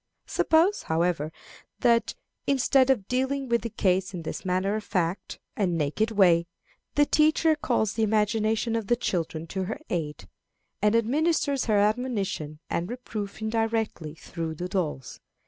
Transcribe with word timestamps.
Suppose, 0.25 0.81
however, 0.81 1.31
that, 1.81 2.15
instead 2.47 2.89
of 2.89 3.07
dealing 3.07 3.47
with 3.47 3.61
the 3.61 3.69
case 3.69 4.15
in 4.15 4.23
this 4.23 4.43
matter 4.43 4.75
of 4.75 4.83
fact 4.83 5.39
and 5.55 5.77
naked 5.77 6.09
way, 6.09 6.47
the 6.95 7.05
teacher 7.05 7.55
calls 7.55 7.93
the 7.93 8.01
imagination 8.01 8.75
of 8.75 8.87
the 8.87 8.95
children 8.95 9.45
to 9.45 9.65
her 9.65 9.79
aid, 9.91 10.27
and 10.81 10.95
administers 10.95 11.65
her 11.65 11.77
admonition 11.77 12.57
and 12.67 12.89
reproof 12.89 13.43
indirectly, 13.43 14.15
through 14.15 14.55
the 14.55 14.67
dolls. 14.67 15.19